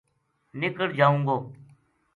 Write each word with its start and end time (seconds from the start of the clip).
نِکڑ 0.59 0.89
جائوں 0.97 1.19
گو 1.27 1.37